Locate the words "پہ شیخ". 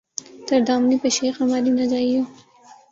1.01-1.35